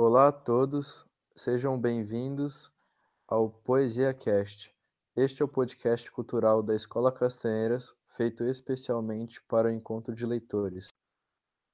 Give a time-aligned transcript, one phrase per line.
[0.00, 2.72] Olá a todos, sejam bem-vindos
[3.26, 4.72] ao Poesia Cast.
[5.16, 10.86] Este é o podcast cultural da Escola Castanheiras, feito especialmente para o encontro de leitores.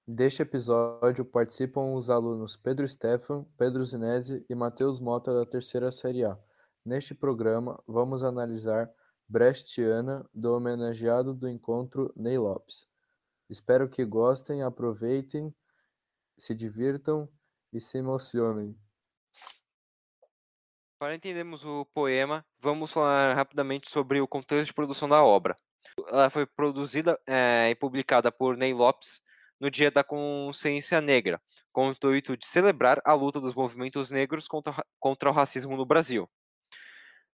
[0.08, 6.24] Deste episódio participam os alunos Pedro Stefan, Pedro Zinese e Matheus Mota da terceira série
[6.24, 6.38] A.
[6.82, 8.90] Neste programa, vamos analisar
[9.28, 12.88] Brechtiana, do homenageado do encontro Ney Lopes.
[13.50, 15.54] Espero que gostem, aproveitem,
[16.38, 17.28] se divirtam
[17.74, 18.78] e se emocionem.
[20.98, 25.56] Para entendermos o poema, vamos falar rapidamente sobre o contexto de produção da obra.
[26.08, 29.20] Ela foi produzida é, e publicada por Ney Lopes
[29.60, 31.40] no Dia da Consciência Negra,
[31.72, 35.84] com o intuito de celebrar a luta dos movimentos negros contra, contra o racismo no
[35.84, 36.30] Brasil.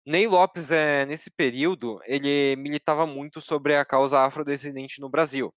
[0.06, 5.54] Ney Lopes, é, nesse período, ele militava muito sobre a causa afrodescendente no Brasil.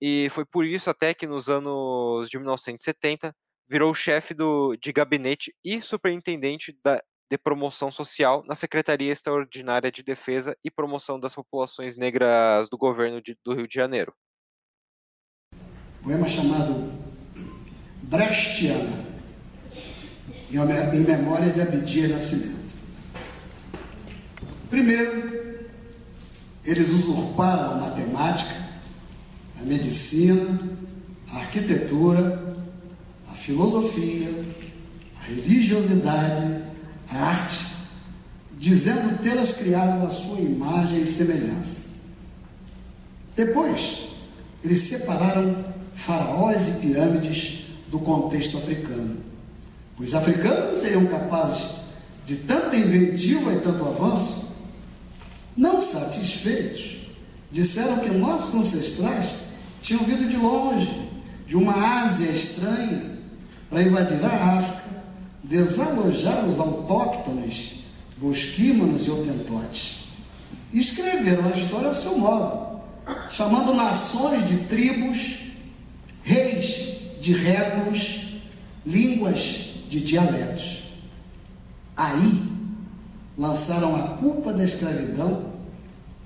[0.00, 3.34] E foi por isso até que nos anos de 1970
[3.70, 10.02] virou chefe do, de gabinete e superintendente da, de promoção social na Secretaria Extraordinária de
[10.02, 14.12] Defesa e Promoção das Populações Negras do governo de, do Rio de Janeiro.
[16.02, 16.92] Poema chamado
[18.02, 18.90] Brechtiana,
[20.50, 22.74] em memória de Abdias Nascimento.
[24.68, 25.68] Primeiro,
[26.64, 28.50] eles usurparam a matemática,
[29.60, 30.58] a medicina,
[31.32, 32.50] a arquitetura,
[33.50, 34.32] filosofia,
[35.20, 36.62] a religiosidade,
[37.10, 37.66] a arte,
[38.56, 41.80] dizendo tê-las criado à sua imagem e semelhança.
[43.34, 44.04] Depois,
[44.62, 49.16] eles separaram faraós e pirâmides do contexto africano.
[49.98, 51.72] Os africanos seriam capazes
[52.24, 54.48] de tanta inventiva e tanto avanço
[55.56, 56.98] não satisfeitos,
[57.50, 59.34] disseram que nossos ancestrais
[59.82, 61.10] tinham vindo de longe,
[61.48, 63.09] de uma Ásia estranha,
[63.70, 64.82] para invadir a África,
[65.44, 67.84] desalojar os autóctones,
[68.18, 70.08] bosquímanos e otentotes.
[70.72, 72.80] E escreveram a história ao seu modo,
[73.30, 75.38] chamando nações de tribos,
[76.22, 78.40] reis de régulos,
[78.84, 80.84] línguas de dialetos.
[81.96, 82.42] Aí
[83.38, 85.50] lançaram a culpa da escravidão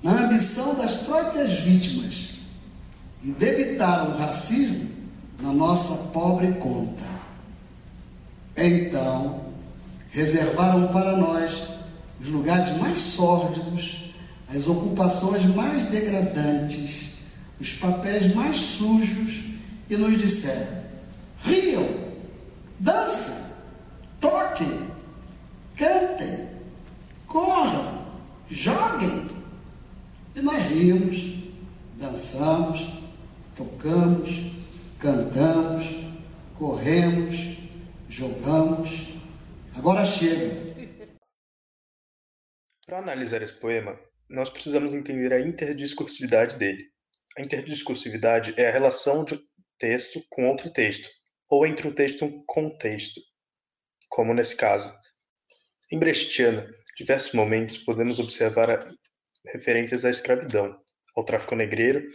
[0.01, 2.35] na ambição das próprias vítimas
[3.23, 4.87] e debitaram o racismo
[5.41, 7.14] na nossa pobre conta.
[8.57, 9.41] Então,
[10.11, 11.67] reservaram para nós
[12.21, 14.13] os lugares mais sórdidos,
[14.47, 17.11] as ocupações mais degradantes,
[17.59, 19.43] os papéis mais sujos
[19.89, 20.83] e nos disseram:
[21.43, 21.87] riam,
[22.79, 23.35] dancem,
[24.21, 24.87] toquem,
[25.75, 26.47] cantem,
[27.27, 28.05] corram,
[28.49, 29.29] joguem.
[30.35, 31.33] E nós rimos,
[31.97, 32.87] dançamos,
[33.55, 34.51] tocamos,
[34.99, 35.85] cantamos,
[36.57, 37.55] corremos,
[38.15, 39.07] jogamos.
[39.77, 40.49] Agora chega.
[42.85, 43.99] Para analisar esse poema,
[44.29, 46.85] nós precisamos entender a interdiscursividade dele.
[47.37, 49.39] A interdiscursividade é a relação de um
[49.77, 51.09] texto com outro texto,
[51.49, 53.19] ou entre um texto e um contexto,
[54.07, 54.93] como nesse caso.
[55.91, 58.79] Em Brechtiana, diversos momentos podemos observar
[59.47, 60.79] referências à escravidão,
[61.17, 62.07] ao tráfico negreiro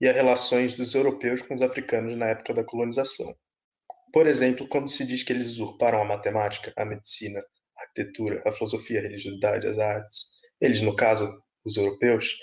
[0.00, 3.36] e a relações dos europeus com os africanos na época da colonização.
[4.12, 7.40] Por exemplo, quando se diz que eles usurparam a matemática, a medicina,
[7.76, 11.32] a arquitetura, a filosofia, a religiosidade, as artes, eles, no caso,
[11.64, 12.36] os europeus,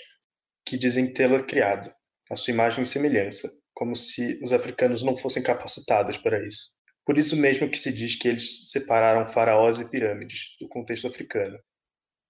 [0.66, 1.92] que dizem tê-la criado,
[2.30, 6.72] a sua imagem e semelhança, como se os africanos não fossem capacitados para isso.
[7.04, 11.58] Por isso mesmo que se diz que eles separaram faraós e pirâmides do contexto africano,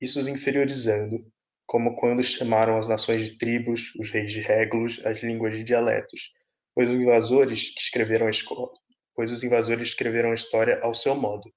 [0.00, 1.26] isso os inferiorizando
[1.66, 6.32] como quando chamaram as nações de tribos, os reis de régulos, as línguas de dialetos,
[6.74, 8.72] pois os invasores que escreveram a escola,
[9.20, 11.52] pois os invasores escreveram a história ao seu modo,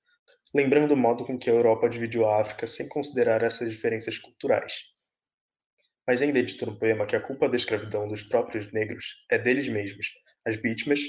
[0.53, 4.74] lembrando o modo com que a Europa dividiu a África sem considerar essas diferenças culturais.
[6.06, 9.69] Mas ainda dito no poema que a culpa da escravidão dos próprios negros é deles
[9.69, 10.07] mesmos,
[10.46, 11.00] as vítimas,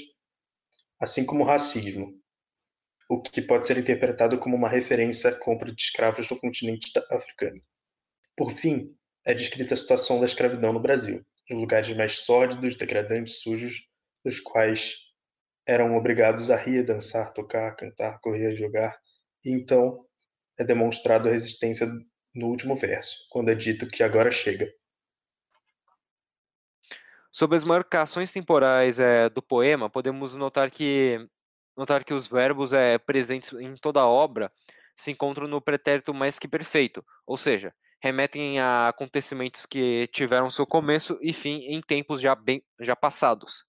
[0.97, 2.17] assim como o racismo,
[3.09, 7.61] o que pode ser interpretado como uma referência à compra de escravos no continente africano.
[8.33, 13.41] Por fim, é descrita a situação da escravidão no Brasil, os lugares mais sórdidos, degradantes,
[13.41, 13.89] sujos,
[14.23, 15.04] nos quais
[15.67, 18.95] eram obrigados a rir, dançar, tocar, cantar, correr, jogar,
[19.43, 19.99] e então
[20.59, 21.87] é demonstrado a resistência
[22.35, 24.67] no último verso, quando é dito que agora chega.
[27.31, 31.27] Sobre as marcações temporais é, do poema, podemos notar que
[31.75, 34.49] notar que os verbos é, presentes em toda a obra
[34.95, 40.65] se encontram no pretérito mais que perfeito, ou seja, remetem a acontecimentos que tiveram seu
[40.65, 43.65] começo e fim em tempos já, bem, já passados.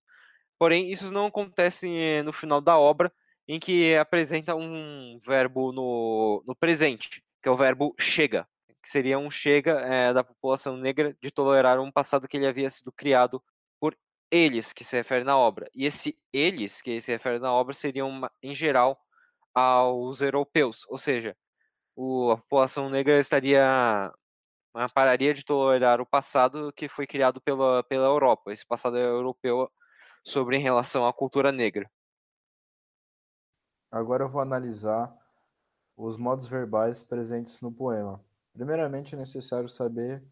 [0.58, 3.12] Porém, isso não acontece eh, no final da obra,
[3.48, 8.48] em que apresenta um verbo no, no presente, que é o verbo chega,
[8.82, 12.70] que seria um chega é, da população negra de tolerar um passado que ele havia
[12.70, 13.42] sido criado
[13.80, 13.96] por
[14.30, 15.68] eles, que se refere na obra.
[15.74, 18.98] E esse eles, que se refere na obra, seriam, em geral,
[19.54, 21.36] aos europeus, ou seja,
[21.96, 24.12] o, a população negra estaria
[24.94, 29.70] pararia de tolerar o passado que foi criado pela, pela Europa, esse passado europeu
[30.26, 31.88] sobre em relação à cultura negra.
[33.90, 35.16] Agora eu vou analisar
[35.96, 38.20] os modos verbais presentes no poema.
[38.52, 40.26] Primeiramente é necessário saber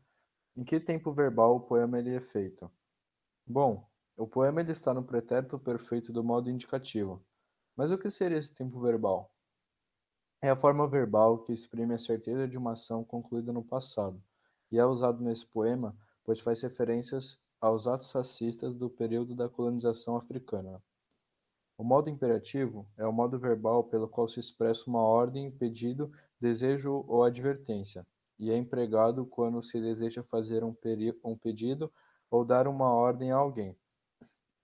[0.56, 2.70] em que tempo verbal o poema ele é feito.
[3.46, 7.24] Bom, o poema ele está no pretérito perfeito do modo indicativo.
[7.76, 9.32] Mas o que seria esse tempo verbal?
[10.42, 14.22] É a forma verbal que exprime a certeza de uma ação concluída no passado,
[14.70, 20.16] e é usado nesse poema pois faz referências aos atos racistas do período da colonização
[20.16, 20.82] africana.
[21.78, 27.06] O modo imperativo é o modo verbal pelo qual se expressa uma ordem, pedido, desejo
[27.08, 28.06] ou advertência,
[28.38, 30.76] e é empregado quando se deseja fazer um,
[31.24, 31.90] um pedido
[32.30, 33.74] ou dar uma ordem a alguém.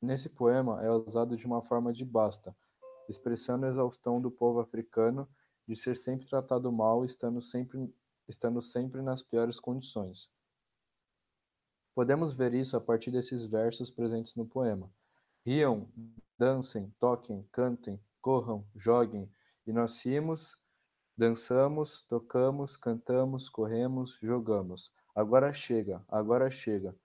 [0.03, 2.55] Nesse poema é usado de uma forma de basta,
[3.09, 5.27] expressando a exaustão do povo africano
[5.67, 7.91] de ser sempre tratado mal, estando sempre,
[8.29, 10.29] estando sempre nas piores condições.
[12.01, 14.91] Podemos ver isso a partir desses versos presentes no poema.
[15.45, 15.87] Riam,
[16.39, 19.31] dancem, toquem, cantem, corram, joguem,
[19.67, 20.57] e nós rimos,
[21.15, 24.95] dançamos, tocamos, cantamos, corremos, jogamos.
[25.15, 26.97] Agora chega, agora chega.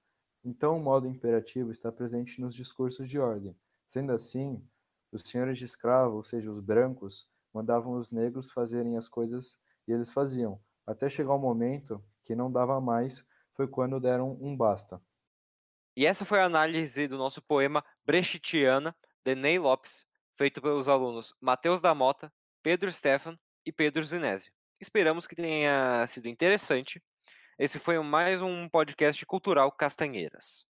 [0.45, 3.53] Então o modo imperativo está presente nos discursos de ordem.
[3.85, 4.65] Sendo assim,
[5.11, 9.91] os senhores de escravo, ou seja, os brancos, mandavam os negros fazerem as coisas e
[9.91, 10.57] eles faziam,
[10.87, 13.25] até chegar o um momento que não dava mais,
[13.55, 15.01] foi quando deram um basta.
[15.95, 20.05] E essa foi a análise do nosso poema Brechtiana, de Ney Lopes,
[20.35, 22.31] feito pelos alunos Matheus da Mota,
[22.61, 24.51] Pedro Stefan e Pedro Zinésio.
[24.79, 27.01] Esperamos que tenha sido interessante.
[27.57, 30.65] Esse foi mais um podcast cultural Castanheiras.